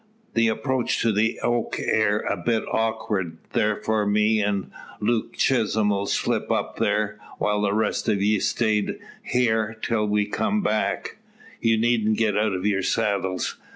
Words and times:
The 0.33 0.47
approach 0.47 0.99
to 1.03 1.11
the 1.11 1.39
oak 1.41 1.79
air 1.79 2.21
a 2.21 2.35
bit 2.35 2.63
awkward; 2.71 3.37
therefore, 3.53 4.07
me 4.07 4.41
an' 4.41 4.71
Luke 4.99 5.33
Chisholm 5.37 5.93
'll 5.93 6.07
slip 6.07 6.49
up 6.49 6.79
thar, 6.79 7.19
whiles 7.37 7.61
the 7.65 7.73
rest 7.75 8.09
o' 8.09 8.13
ye 8.13 8.39
stay 8.39 8.97
hyar 9.31 9.75
till 9.79 10.07
we 10.07 10.25
come 10.25 10.63
back. 10.63 11.17
You 11.59 11.77
needn't 11.77 12.17
get 12.17 12.35
out 12.35 12.53
of 12.55 12.65
your 12.65 12.81
saddles. 12.81 13.57